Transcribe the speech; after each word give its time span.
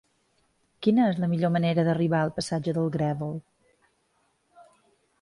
Quina 0.85 1.03
és 1.09 1.19
la 1.25 1.29
millor 1.33 1.53
manera 1.57 1.85
d'arribar 1.89 2.23
al 2.23 2.33
passatge 2.39 2.75
del 2.81 2.91
Grèvol? 2.99 3.41